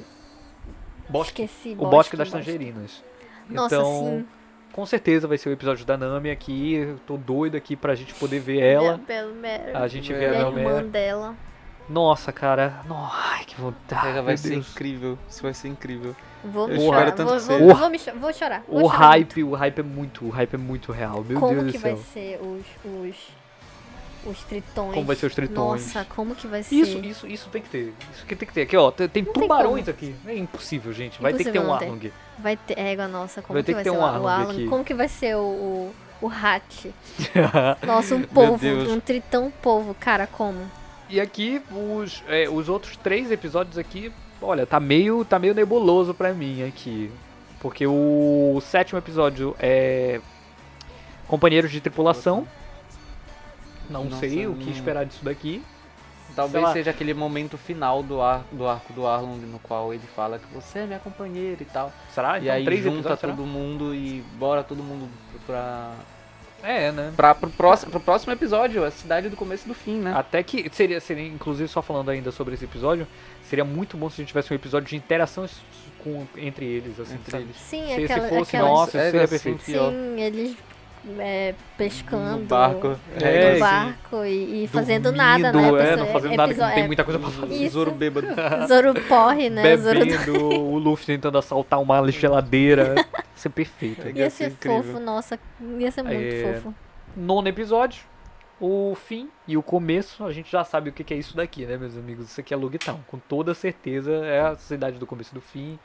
[1.09, 1.75] Bosque, Esqueci.
[1.77, 2.45] o Bosque das Bosque.
[2.45, 3.03] Tangerinas.
[3.49, 3.85] Nossa, então,
[4.19, 4.25] sim.
[4.71, 6.75] com certeza vai ser o episódio da Nami aqui.
[6.75, 8.99] Eu tô doido aqui pra gente poder ver ela.
[9.75, 10.61] A gente É, vê a a Nami.
[10.61, 11.35] irmã dela.
[11.89, 12.81] Nossa, cara.
[12.87, 14.21] No- Ai, que vontade.
[14.21, 14.71] Vai ser Deus.
[14.71, 15.19] incrível.
[15.29, 16.15] Isso vai ser incrível.
[16.43, 17.11] Vou me chorar.
[17.13, 17.73] tanto Vou, que vou, seja.
[17.75, 18.63] vou me cho- vou chorar.
[18.67, 19.29] Vou O chorar muito.
[19.33, 21.23] hype, o hype é muito, o hype é muito real.
[21.27, 22.03] Meu como Deus que do vai céu.
[22.13, 23.15] ser os, os,
[24.25, 24.93] os tritões?
[24.93, 25.85] Como vai ser os tritões?
[25.93, 26.75] Nossa, como que vai ser?
[26.75, 27.93] Isso, isso, isso tem que ter.
[28.13, 28.61] Isso que tem que ter.
[28.63, 30.15] Aqui, ó, tem, tem Não tem tubarões aqui.
[30.27, 31.21] É impossível, gente.
[31.21, 31.93] Vai ter que ter Impossível um.
[31.93, 32.11] Arlong.
[32.39, 34.23] Vai ter, égua, nossa, como Vai que ter vai que ter ser um o, Arlong
[34.23, 34.51] o Arlong?
[34.51, 34.67] aqui.
[34.67, 36.93] Como que vai ser o, o, o Hat?
[37.85, 40.59] Nossa, um povo, um tritão povo, cara, como?
[41.09, 44.11] E aqui, os, é, os outros três episódios aqui,
[44.43, 47.11] olha, tá meio, tá meio nebuloso pra mim aqui.
[47.59, 50.19] Porque o sétimo episódio é
[51.27, 52.47] Companheiros de Tripulação.
[53.89, 55.63] Não sei o que esperar disso daqui.
[56.35, 60.39] Talvez seja aquele momento final do, ar, do arco do Arlong no qual ele fala
[60.39, 61.91] que você é minha companheira e tal.
[62.09, 62.39] Será?
[62.39, 63.33] e Então, aí três junta episódios, será?
[63.33, 65.07] todo mundo e bora todo mundo
[65.45, 65.91] pra,
[66.63, 67.11] É, né?
[67.15, 70.13] pra, pro, próximo, pro próximo episódio, a cidade do começo e do fim, né?
[70.15, 73.05] Até que seria, seria, inclusive só falando ainda sobre esse episódio,
[73.49, 75.45] seria muito bom se a gente tivesse um episódio de interação
[76.03, 77.43] com, entre eles, assim, Entre sabe?
[77.43, 77.57] eles.
[77.57, 79.63] Sim, Se esse aquela, fosse, aquelas- nossa, É, seria assim, perfeito.
[79.63, 80.55] Sim, eles
[81.19, 82.97] é, pescando No barco.
[83.19, 85.91] É, no barco e, e fazendo nada, né?
[85.91, 87.55] É, não fazendo nada, não tem muita coisa pra fazer.
[87.55, 87.73] Isso.
[87.73, 88.27] Zoro bêbado.
[88.67, 89.75] Zoro porre, né?
[89.77, 92.95] Zoro Bebendo, o Luffy tentando assaltar uma geladeira.
[93.35, 94.07] Isso é perfeito.
[94.07, 95.37] Ia Ia ser ser fofo, nossa,
[95.77, 96.53] ia ser muito É.
[96.53, 96.73] fofo.
[97.15, 98.03] Nono episódio,
[98.59, 101.77] o fim e o começo, a gente já sabe o que é isso daqui, né,
[101.77, 102.29] meus amigos?
[102.29, 103.01] Isso aqui é Lugtown.
[103.07, 105.77] Com toda certeza é a cidade do começo e do fim.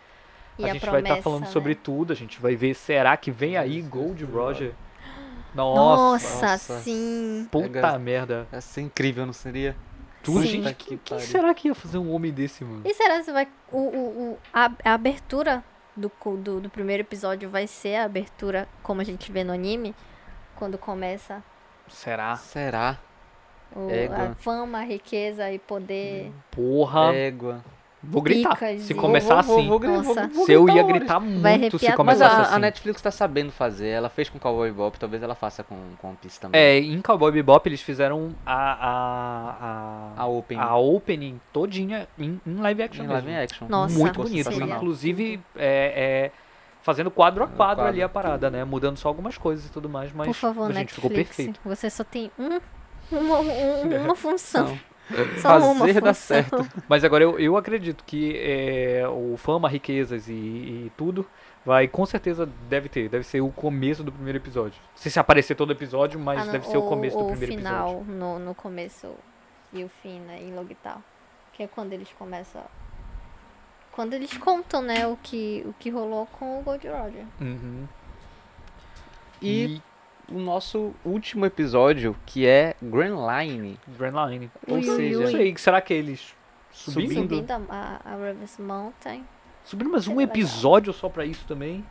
[0.58, 1.50] E a a, gente vai promessa, estar falando né?
[1.50, 4.72] sobre tudo, a gente vai ver, será que vem aí Gold Roger?
[5.54, 7.48] Nossa, Nossa, sim.
[7.50, 8.46] puta Pega- merda.
[8.52, 9.74] Ia ser incrível, não seria?
[10.22, 10.62] Tudo, Sim.
[10.64, 12.82] gente, quem, quem será que ia fazer um homem desse, mano?
[12.84, 13.48] E será que vai.
[13.72, 15.64] O, o, o- a, a abertura
[15.96, 19.94] do, do, do primeiro episódio vai ser a abertura como a gente vê no anime?
[20.56, 21.42] Quando começa
[21.88, 22.36] Será?
[22.36, 22.98] Será?
[23.74, 24.16] o- Égua.
[24.30, 26.32] a fama, a riqueza e poder.
[26.50, 27.64] Porra, Égua.
[28.02, 28.50] Vou gritar.
[28.56, 31.94] picas Se começar Vou- assim, vou- vou- vou se eu ia gritar muito se Mas
[31.96, 32.54] começasse a, assim.
[32.54, 33.88] a Netflix tá sabendo fazer.
[33.88, 36.60] Ela fez com Cowboy Bebop, talvez ela faça com, com One Piece também.
[36.60, 40.58] É, em Cowboy Bebop eles fizeram a, a, A Open.
[40.58, 43.26] a opening todinha em, em live action em mesmo.
[43.28, 43.66] live action.
[43.68, 44.44] Nossa, Muito bonito.
[44.44, 44.76] sensacional.
[44.76, 46.30] Inclusive, é, é,
[46.82, 47.84] fazendo quadro a quadro, quadro.
[47.86, 48.64] ali a parada, né?
[48.64, 51.36] Mudando só algumas coisas e tudo mais, mas Por favor, gente, ficou Netflix.
[51.36, 51.60] perfeito.
[51.64, 52.58] Você só tem um,
[53.12, 54.78] uma, um- uma função.
[55.40, 56.68] Só Fazer dar certo.
[56.88, 61.26] Mas agora eu, eu acredito que é, o Fama, Riquezas e, e tudo
[61.64, 63.08] vai, com certeza, deve ter.
[63.08, 64.80] Deve ser o começo do primeiro episódio.
[64.94, 67.54] Não sei se aparecer todo episódio, mas Ah, não, deve ser o começo do primeiro
[67.54, 68.14] o final episódio.
[68.14, 69.14] no, no começo
[69.72, 71.02] e o fim, né, em Logital.
[71.52, 72.62] Que é quando eles começam.
[73.92, 77.24] Quando eles contam, né, o que, o que rolou com o Gold Roger.
[77.40, 77.86] Uhum.
[79.42, 79.80] E
[80.30, 83.78] o nosso último episódio, que é Grand Line.
[83.98, 84.50] Grand Line.
[84.66, 85.30] Ou Ui, ui, seja, Não ui.
[85.32, 86.34] sei, será que eles
[86.72, 87.14] subindo?
[87.14, 87.34] Subindo.
[87.36, 89.24] Subindo a, a, a Rivers Mountain.
[89.64, 90.34] Subindo mais um Seria legal.
[90.36, 91.84] episódio só pra isso também?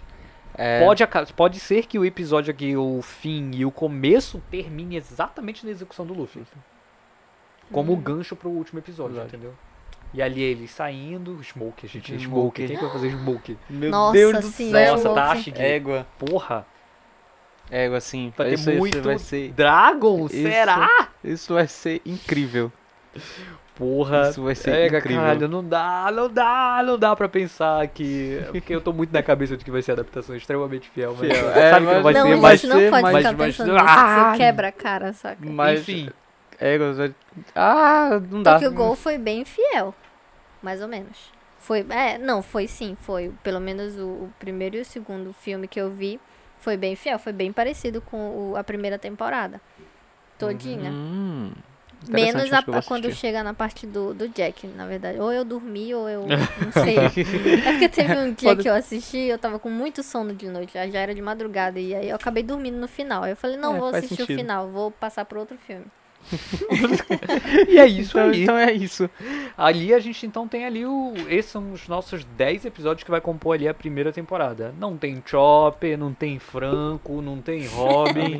[0.55, 1.03] É, Pode,
[1.35, 6.05] pode ser que o episódio aqui, o fim e o começo, termine exatamente na execução
[6.05, 6.43] do Luffy.
[7.71, 8.01] Como Hum.
[8.01, 9.35] gancho pro último episódio, Verdade.
[9.35, 9.53] entendeu?
[10.13, 12.23] E ali ele saindo, Smoke, gente, Smoke.
[12.23, 12.67] Smoke.
[12.67, 13.57] Quem que vai fazer Smoke?
[13.69, 14.93] Meu Nossa, Deus do sim, céu.
[14.93, 15.13] Nossa.
[15.13, 15.59] Tashig.
[15.61, 16.07] Égua.
[16.17, 16.65] Porra.
[17.69, 18.33] Égua, assim.
[18.37, 20.35] Vai ter isso, isso muito vai ser, Dragon, Isso.
[20.41, 21.09] será?
[21.23, 22.71] isso vai ser incrível.
[23.75, 24.29] Porra.
[24.29, 25.21] Isso vai ser Pega, incrível.
[25.21, 28.41] cara, não dá, não dá, não dá pra pensar que...
[28.51, 31.45] Porque eu tô muito na cabeça de que vai ser adaptação extremamente fiel, mas Fiel.
[31.53, 32.61] sabe É, que não mas- vai não, ser, a mas...
[32.61, 33.85] gente não ser, pode mas- ficar mas- pensando nisso.
[33.87, 34.31] Ah!
[34.31, 35.37] Você quebra a cara, saca?
[35.47, 36.09] Mas, Enfim,
[36.59, 37.15] Égua, vai-
[37.55, 38.53] ah, não dá.
[38.55, 39.93] Tokyo Ghoul foi bem fiel.
[40.61, 41.31] Mais ou menos.
[41.59, 43.31] Foi, é, não, foi sim, foi.
[43.43, 46.19] Pelo menos o, o primeiro e o segundo filme que eu vi
[46.59, 49.59] foi bem fiel, foi bem parecido com o- a primeira temporada.
[50.37, 50.91] Todinha.
[50.91, 51.51] Hum,
[52.09, 55.19] Menos a- quando chega na parte do, do Jack, na verdade.
[55.19, 56.25] Ou eu dormi, ou eu
[56.61, 56.95] não sei.
[56.97, 60.47] É porque teve um dia Pode- que eu assisti, eu tava com muito sono de
[60.47, 63.23] noite, já, já era de madrugada, e aí eu acabei dormindo no final.
[63.23, 64.37] Aí eu falei, não, É, vou assistir o sentido.
[64.39, 65.85] final, vou passar pro outro filme.
[67.67, 68.43] e é isso então, aí.
[68.43, 69.09] então é isso.
[69.57, 71.13] Ali a gente então tem ali o.
[71.29, 74.73] Esses são os nossos 10 episódios que vai compor ali a primeira temporada.
[74.77, 78.39] Não tem Chopper, não tem Franco, não tem Robin.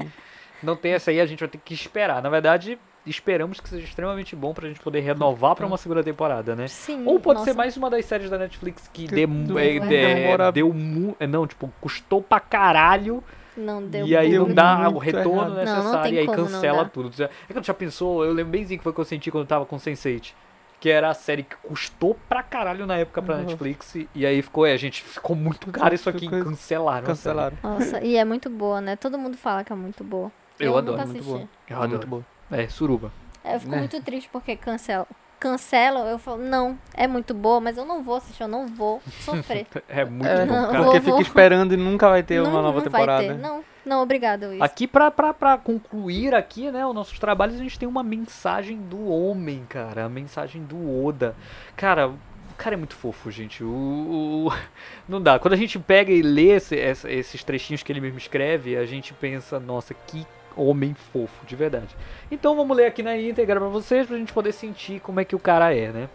[0.62, 2.22] não tem essa aí, a gente vai ter que esperar.
[2.22, 6.56] Na verdade, esperamos que seja extremamente bom pra gente poder renovar pra uma segunda temporada,
[6.56, 6.68] né?
[6.68, 7.04] Sim.
[7.06, 10.52] Ou pode ser nossa, mais uma das séries da Netflix que, Que não é, é,
[10.52, 13.24] deu mu, é, não, tipo, custou pra caralho
[13.58, 15.50] Não deu e aí Deu não dá muito o retorno errado.
[15.50, 17.24] Não, não necessário tem e aí como não cancela tudo.
[17.24, 19.44] É que tu já pensou, eu lembro bemzinho que foi o que eu senti quando
[19.44, 20.34] eu tava com Sense8.
[20.80, 23.42] Que era a série que custou pra caralho na época pra Uhum.
[23.42, 23.96] Netflix.
[24.14, 26.30] E, aí ficou, é, gente, ficou muito caro isso aqui.
[26.30, 27.06] Ficou- Cancelaram.
[27.08, 27.58] Cancelaram.
[27.64, 28.96] Nossa, e é muito boa, né?
[28.96, 30.32] Todo mundo fala que é muito boa.
[30.60, 31.32] Eu adoro, nunca muito assisti.
[31.34, 31.50] boa.
[31.70, 32.08] Eu Muito adoro.
[32.08, 32.26] boa.
[32.52, 33.12] É, suruba.
[33.44, 33.78] É, Eu fico É.
[33.80, 35.08] muito triste porque cancela,
[35.40, 39.02] cancelam, eu falo, não, é muito boa, mas eu não vou assistir, eu não vou
[39.22, 39.66] sofrer.
[39.88, 40.84] É muito É, bom, Não, cara.
[40.84, 43.26] vou- porque fica esperando e nunca vai ter não, uma nova não temporada.
[43.28, 43.42] vai ter.
[43.42, 44.62] Não, não, obrigado, Luiz.
[44.62, 48.78] Aqui, pra, pra, pra concluir aqui, né, os nossos trabalhos, a gente tem uma mensagem
[48.78, 50.06] do homem, cara.
[50.06, 51.36] A mensagem do Oda.
[51.76, 52.16] Cara, o
[52.58, 53.64] cara é muito fofo, gente.
[53.64, 54.54] O, o-
[55.08, 55.38] não dá.
[55.40, 59.14] Quando a gente pega e lê esse- esses trechinhos que ele mesmo escreve, a gente
[59.14, 61.96] pensa, nossa, que homem fofo, de verdade.
[62.32, 65.36] Então vamos ler aqui na íntegra pra vocês, pra gente poder sentir como é que
[65.36, 66.10] o cara é, né?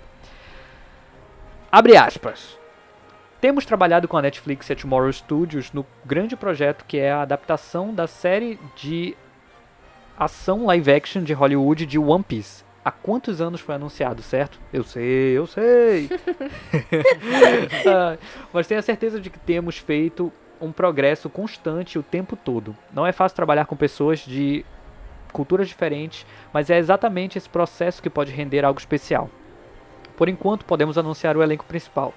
[1.70, 2.58] Abre aspas.
[3.40, 7.22] Temos trabalhado com a Netflix e a Tomorrow Studios no grande projeto que é a
[7.22, 9.16] adaptação da série de
[10.16, 12.62] ação live action de Hollywood de One Piece.
[12.84, 14.60] Há quantos anos foi anunciado, certo?
[14.72, 16.08] Eu sei, eu sei.
[17.86, 18.16] Ah,
[18.52, 22.76] mas tenho a certeza de que temos feito um progresso constante o tempo todo.
[22.92, 24.64] Não é fácil trabalhar com pessoas de
[25.32, 29.28] culturas diferentes, mas é exatamente esse processo que pode render algo especial.
[30.16, 32.14] Por enquanto, podemos anunciar o elenco principal.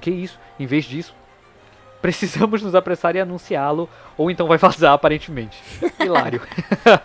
[0.00, 0.38] Que isso?
[0.58, 1.14] Em vez disso,
[2.00, 5.62] precisamos nos apressar e anunciá-lo, ou então vai vazar aparentemente.
[6.00, 6.40] Hilário.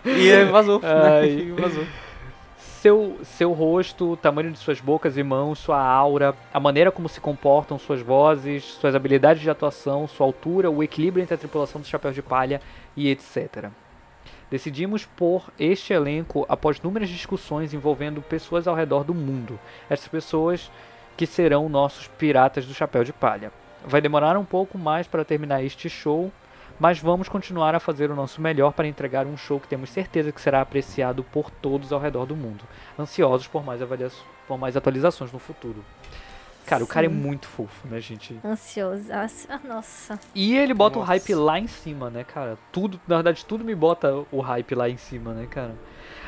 [0.05, 0.79] E vazou.
[0.81, 1.19] né?
[1.19, 1.51] Ai.
[1.59, 1.85] Vazou.
[2.85, 7.09] Seu, seu rosto, o tamanho de suas bocas e mãos, sua aura, a maneira como
[7.09, 11.81] se comportam, suas vozes, suas habilidades de atuação, sua altura, o equilíbrio entre a tripulação
[11.81, 12.61] dos chapéus de palha
[12.95, 13.71] e etc.
[14.51, 19.59] Decidimos pôr este elenco após inúmeras discussões envolvendo pessoas ao redor do mundo.
[19.89, 20.71] Essas pessoas
[21.17, 23.51] que serão nossos piratas do chapéu de palha.
[23.83, 26.31] Vai demorar um pouco mais para terminar este show,
[26.79, 30.31] mas vamos continuar a fazer o nosso melhor para entregar um show que temos certeza
[30.31, 32.63] que será apreciado por todos ao redor do mundo.
[32.99, 33.81] Ansiosos por mais,
[34.47, 35.83] por mais atualizações no futuro.
[36.65, 37.15] Cara, o cara é Sim.
[37.15, 38.35] muito fofo, né, gente?
[38.43, 39.03] Ansioso.
[39.67, 40.19] Nossa.
[40.33, 41.11] E ele bota o Nossa.
[41.13, 42.57] hype lá em cima, né, cara?
[42.71, 45.75] Tudo, na verdade, tudo me bota o hype lá em cima, né, cara?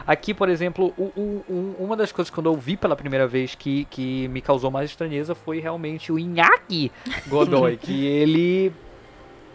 [0.05, 3.27] Aqui, por exemplo, o- o- o- uma das coisas que quando eu vi pela primeira
[3.27, 6.91] vez que, que me causou mais estranheza foi realmente o Inaki
[7.27, 8.71] Godoy, que ele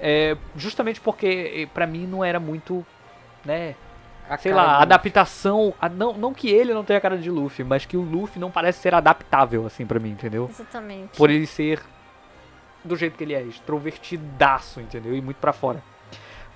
[0.03, 2.85] é justamente porque eh, pra mim não era muito,
[3.45, 3.75] né,
[4.29, 7.65] A sei lá, adaptação, a- não, não que ele não tenha a cara de Luffy,
[7.65, 10.49] mas que o Luffy não parece ser adaptável assim pra mim, entendeu?
[10.51, 11.17] Exatamente.
[11.17, 11.81] por ele ser
[12.85, 15.15] do jeito que ele é, extrovertidaço, entendeu?
[15.15, 15.81] E muito pra fora.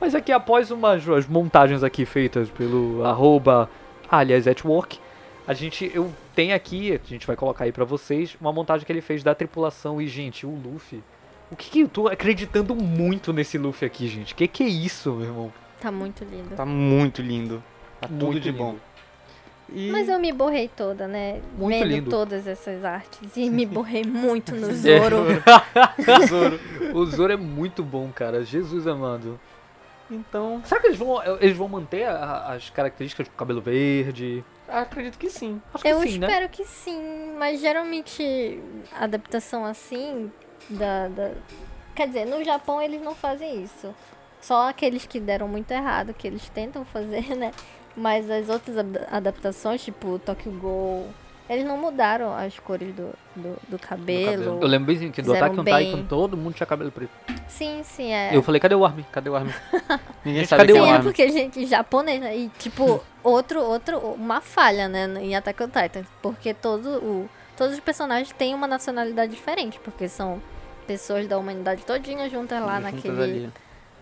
[0.00, 3.70] Mas aqui após umas as montagens aqui feitas pelo arroba
[4.11, 4.98] aliás at work,
[5.46, 8.92] a gente eu tenho aqui, a gente vai colocar aí pra vocês, uma montagem que
[8.92, 11.02] ele fez da tripulação e gente, o Luffy.
[11.50, 14.35] O que que eu tô acreditando muito nesse Luffy aqui, gente?
[14.35, 15.52] Que que é isso, meu irmão?
[15.80, 16.56] Tá muito lindo.
[16.56, 17.62] Tá muito lindo.
[18.00, 18.62] Tá tudo Muito de lindo.
[18.62, 18.76] bom.
[19.72, 19.90] E...
[19.90, 21.40] Mas eu me borrei toda, né?
[21.59, 22.11] Muito Vendo lindo.
[22.11, 23.37] todas essas artes.
[23.37, 24.72] E me borrei muito no É.
[24.74, 25.16] Zoro.
[26.22, 26.61] o Zoro,
[26.94, 28.44] o Zoro é muito bom, cara.
[28.44, 29.38] Jesus amado.
[30.11, 34.44] Então, Será que eles vão, eles vão manter a- as características do cabelo verde?
[34.68, 35.61] acredito que sim.
[35.74, 36.26] Acho que Eu sim, né?
[36.26, 38.61] espero que sim, mas geralmente
[38.96, 40.30] adaptação assim
[40.68, 41.33] da, da-
[41.94, 43.94] Quer dizer, no Japão eles não fazem isso.
[44.40, 47.52] Só aqueles que deram muito errado, que eles tentam fazer, né?
[47.96, 51.07] Mas as outras ad- adaptações, tipo Tokyo Ghoul,
[51.48, 54.59] eles não mudaram as cores do, do, do cabelo.
[54.61, 55.90] Eu lembro bem que do Attack on bem.
[55.90, 57.11] Titan todo mundo tinha cabelo preto.
[57.48, 58.37] Sim, sim, é.
[58.37, 59.07] Eu falei, cadê o Armin?
[59.11, 59.52] Cadê o Armin?
[60.24, 61.05] Ninguém Gente, sabe cadê o é Sim, o é Armin.
[61.05, 62.37] porque, gente, japonês, né?
[62.37, 66.05] E, tipo, outro, outro, uma falha, né, em Attack on Titan.
[66.20, 70.42] Porque todo o, todos os personagens têm uma nacionalidade diferente, porque são
[70.87, 73.51] pessoas da humanidade todinha juntas lá Juntas naquele, ali.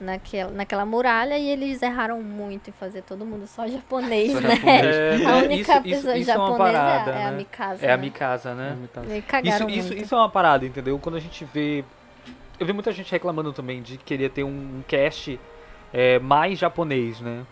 [0.01, 4.57] naquela, naquela muralha e eles erraram muito em fazer todo mundo só japonês, Só né?
[4.57, 5.27] japonês.
[5.27, 7.37] A única pessoa japonesa é, é a né?
[7.37, 7.87] Mikasa.
[7.87, 8.03] É a né?
[8.03, 8.77] Mikasa, né?
[9.09, 10.03] E Isso, cagaram isso, muito.
[10.05, 10.99] isso é uma parada, entendeu?
[10.99, 11.85] Quando a gente vê.
[12.59, 15.40] Eu vi muita gente reclamando também de querer ter um, um cast
[15.92, 17.44] é, mais japonês, né?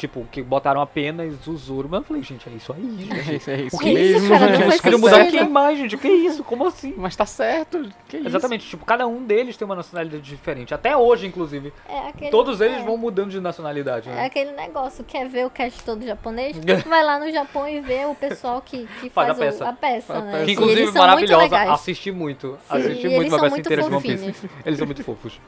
[0.00, 1.86] Tipo, que botaram apenas o Zoro.
[1.90, 2.80] Mas eu falei, gente, é isso aí,
[3.12, 3.36] É gente.
[3.36, 4.28] isso, é isso Que isso, mesmo.
[4.30, 5.94] cara, faz Eles queriam mudar quem mais, gente?
[5.94, 6.42] O que é isso?
[6.42, 6.94] Como assim?
[6.96, 7.86] Mas tá certo.
[8.08, 8.26] Que isso?
[8.28, 10.72] Exatamente, tipo, cada um deles tem uma nacionalidade diferente.
[10.72, 11.70] Até hoje, inclusive.
[11.86, 12.82] É aquele- Todos eles é.
[12.82, 14.24] vão mudando de nacionalidade, É né?
[14.24, 16.56] aquele negócio, quer ver o cast todo japonês?
[16.88, 19.64] Vai lá no Japão e vê o pessoal que, que Faz faz, a peça.
[19.64, 20.32] o- a peça, A né?
[20.32, 20.44] peça.
[20.46, 21.56] Que inclusive muito maravilhosa.
[21.74, 22.58] Assisti muito.
[22.70, 24.16] Sim, Assisti muito eles uma são peça muito inteira de One Piece.
[24.32, 24.44] fofinhos.
[24.64, 25.40] Eles são muito fofos.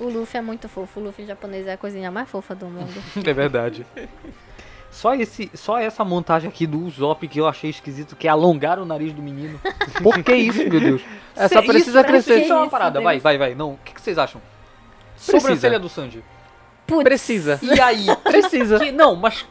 [0.00, 1.00] O Luffy é muito fofo.
[1.00, 3.02] O Luffy japonês é a coisinha mais fofa do mundo.
[3.26, 3.84] É verdade.
[4.90, 8.78] Só, esse, só essa montagem aqui do Usopp que eu achei esquisito, que é alongar
[8.78, 9.60] o nariz do menino.
[10.02, 11.02] Por que isso, meu Deus?
[11.36, 12.40] É, só Cê- precisa crescer.
[12.42, 13.04] Isso é uma Isso, parada, Deus.
[13.04, 13.54] vai, vai, vai.
[13.54, 14.40] Não, o que, que vocês acham?
[15.14, 15.40] Precisa.
[15.40, 16.24] Sobrancelha do Sanji.
[16.86, 17.58] Putz, Precisa.
[17.62, 18.06] E aí?
[18.24, 18.78] Precisa.
[18.78, 19.46] Que- não, mas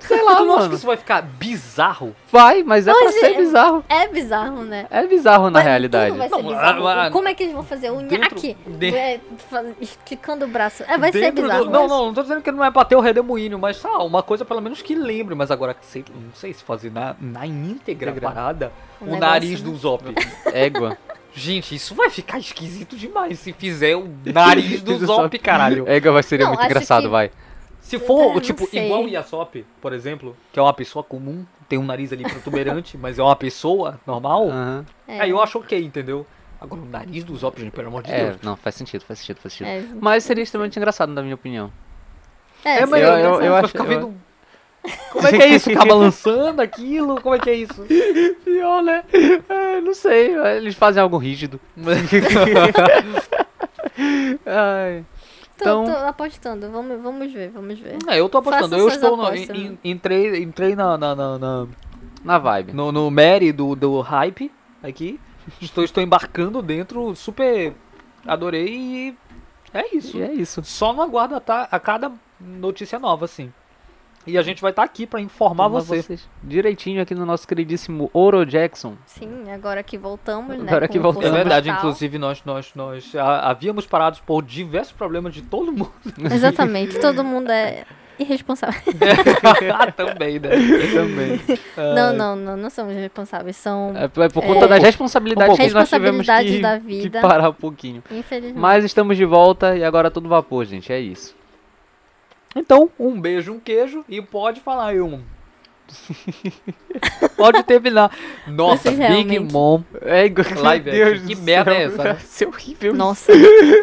[0.00, 0.74] Sei lá, tu não acha que mano.
[0.74, 2.14] isso vai ficar bizarro?
[2.30, 3.84] Vai, mas é pra Hoje- ser bizarro.
[3.88, 4.86] É bizarro, né?
[4.90, 6.16] É bizarro na Mas realidade.
[6.16, 6.86] Vai ser Não, bizarro.
[6.86, 7.90] ah, ah, Como é que eles vão fazer?
[7.90, 9.20] O nhaque de- é,
[9.80, 10.82] esticando o braço.
[10.86, 11.64] É, vai ser Dentro do- bizarro.
[11.70, 14.44] Não, não, não tô dizendo que não é bater o redemoinho, mas ah, uma coisa
[14.44, 15.34] pelo menos que lembre.
[15.34, 18.20] Mas agora, sei, não sei se fazer na, na íntegra a Íntegra.
[18.20, 19.70] parada, Um o negócio, nariz né?
[19.70, 20.04] do Zop.
[20.52, 20.96] Égua.
[21.34, 25.88] Gente, isso vai ficar esquisito demais se fizer o nariz do Zop, caralho.
[25.88, 27.30] Égua vai Não, muito engraçado, que- vai.
[27.82, 28.86] Se for, Eu tipo, sei.
[28.86, 32.96] igual o Yasop, por exemplo, que é uma pessoa comum, tem um nariz ali protuberante,
[32.98, 34.86] mas é uma pessoa normal, Aham.
[35.06, 36.24] É, aí eu acho ok, entendeu?
[36.60, 38.36] Agora, o nariz do Zop, gente, pelo amor de É, Deus.
[38.42, 39.66] não, faz sentido, faz sentido, faz sentido.
[39.66, 41.72] é, Mas seria extremamente engraçado, na minha opinião.
[42.64, 44.14] é, É, mas eu- eu- eu vai acho- ficar eu- vendo...
[45.12, 45.70] Como é que é isso?
[45.70, 47.20] Ficar balançando aquilo?
[47.20, 47.84] Como é que é isso?
[48.44, 49.04] Pior, né?
[49.48, 51.60] É, não sei, eles fazem algo rígido.
[54.46, 55.04] Ai.
[55.62, 56.70] Tô, Então- tô apostando.
[56.70, 57.98] Vamos, vamos ver, vamos ver.
[58.08, 58.70] É, eu tô apostando.
[58.70, 61.66] Faça Eu estou no, em- entrei, entrei na, na, na- na-
[62.24, 62.72] Na vibe.
[62.72, 64.50] no, no Mary do, do hype
[64.82, 65.18] aqui.
[65.60, 67.72] Estou, estou embarcando dentro, super
[68.24, 69.16] adorei e
[69.74, 70.16] é isso.
[70.16, 70.62] E é isso.
[70.64, 73.52] Só não aguarda tá, a cada notícia nova, assim.
[74.26, 76.02] E a gente vai estar aqui pra informar Informar você.
[76.02, 78.94] vocês direitinho aqui no nosso queridíssimo Oro Jackson.
[79.06, 80.64] Sim, agora que voltamos, né?
[80.68, 81.28] Agora que voltamos.
[81.28, 81.78] É verdade, Total.
[81.84, 85.92] inclusive nós, nós, nós a- havíamos parado por diversos problemas de todo mundo.
[86.32, 87.84] Exatamente, todo mundo é
[88.18, 88.80] irresponsável.
[89.96, 90.50] Também, né?
[90.94, 91.40] Também.
[91.94, 94.68] Não, não, não, não somos responsáveis, são, É, é por conta É.
[94.68, 97.20] das responsabilidades que nós tivemos que, da que vida.
[97.20, 98.02] parar um pouquinho.
[98.10, 98.58] infelizmente.
[98.58, 100.92] Mas estamos de volta e agora todo vapor, gente.
[100.92, 101.34] É isso.
[102.54, 105.22] Então, um beijo, um queijo e pode falar aí um.
[107.36, 108.10] pode terminar.
[108.46, 109.82] Nossa, Vocês Big realmente- Mom.
[110.00, 110.46] É igual.
[110.62, 111.26] Live Meu Deus.
[111.26, 111.80] Que merda céu.
[111.80, 112.14] é essa, né?
[112.20, 112.94] Ser horrível.
[112.94, 113.32] Nossa,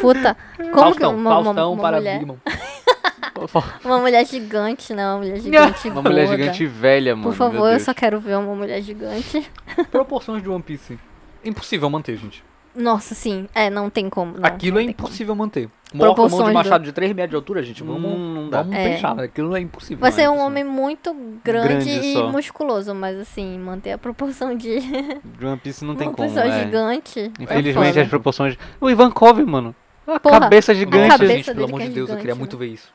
[0.02, 0.38] puta.
[0.58, 2.38] Como Faustão, que uma, uma, Faustão uma para mulher, Big Mom.
[3.86, 7.30] uma mulher gigante, não, uma mulher gigante Uma mulher gigante velha, mano.
[7.30, 9.50] Por favor, eu só quero ver uma mulher gigante.
[9.92, 11.00] Proporções de One Piece.
[11.44, 12.44] Impossível manter, gente.
[12.80, 13.48] Nossa, sim.
[13.54, 14.38] É, não tem como.
[14.38, 15.08] Não, Aquilo não é tem como.
[15.08, 15.70] impossível manter.
[15.92, 17.82] Morto com mão de Proporções machado de 3 metros de altura, gente.
[17.84, 18.62] Vamos, Hum, não dá.
[18.62, 18.90] vamos É.
[18.96, 19.16] pensar.
[19.16, 19.24] né?
[19.24, 20.00] Aquilo é impossível.
[20.00, 20.46] Vai ser é um impossível.
[20.48, 21.14] homem muito
[21.44, 22.30] grande, Grande e só.
[22.32, 24.80] musculoso, mas assim, manter a proporção de
[25.40, 26.28] De One Piece não tem uma como.
[26.28, 26.64] pessoa é.
[26.64, 27.20] gigante.
[27.40, 28.56] é Infelizmente as proporções.
[28.80, 29.76] O Ivankov, mano.
[30.08, 31.08] A Porra, cabeça a gigante.
[31.10, 32.66] cabeça gente, pelo amor de é Deus, eu queria gigante, muito né?
[32.66, 32.94] ver isso.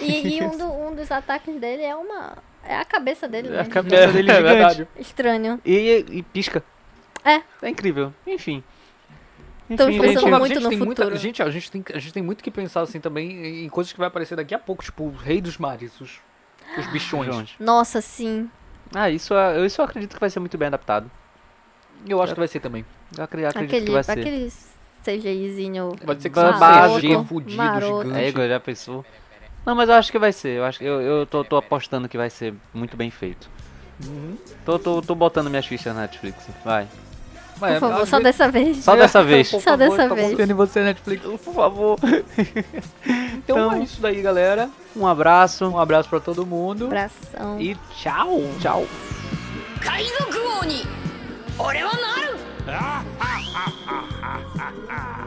[0.00, 2.34] E, e um, do- um dos ataques dele é uma.
[2.64, 3.68] É a cabeça dele, É a né?
[3.68, 4.54] cabeça dele É gigante.
[4.56, 4.88] verdade.
[4.98, 5.60] Estranho.
[5.64, 6.62] E, e pisca.
[7.24, 7.40] É.
[7.62, 8.12] É incrível.
[8.26, 8.62] Enfim.
[9.74, 11.18] Enfim, pensando gente, muito a gente no tem muita- futuro.
[11.20, 13.98] gente, a gente, tem, a gente tem muito que pensar assim também em coisas que
[13.98, 16.20] vai aparecer daqui a pouco, tipo, o Rei dos Mares, os,
[16.78, 17.54] os bichões.
[17.60, 18.48] Nossa, sim.
[18.94, 21.10] Ah, isso, é- eu- isso eu acredito que vai ser muito bem adaptado.
[22.06, 22.84] Eu acho que vai ser também.
[23.16, 24.10] Eu acre- acredito que Aquele, vai ser.
[24.12, 24.52] aquele
[25.04, 25.96] CGIzinho.
[26.04, 26.98] Vai ser que um.
[26.98, 28.02] CG fudido, Maroto.
[28.08, 28.18] gigante.
[28.24, 29.04] É, Igor, já pensou?
[29.64, 30.58] Não, mas eu acho que vai ser.
[30.58, 33.48] Eu, acho, que- eu, eu tô, tô apostando que vai ser muito bem feito.
[34.04, 34.36] Uhum.
[34.64, 36.48] Tô, tô, tô botando minhas fichas na Netflix.
[36.64, 36.88] Vai.
[37.61, 38.77] Mas, Por favor, às só vezes- dessa vez.
[38.83, 39.49] Só dessa vez.
[39.49, 40.29] Por Só favor, dessa tô vez.
[40.29, 41.23] confiando em você, Netflix.
[41.25, 41.97] Por favor.
[42.03, 44.69] Então, Então- é isso daí, galera.
[44.95, 45.65] Um abraço.
[45.67, 46.85] Um abraço pra todo mundo.
[46.85, 47.59] Abração.
[47.59, 48.41] E tchau.
[48.59, 48.85] Tchau.
[49.79, 50.83] 海賊王に
[51.57, 52.37] 俺はなる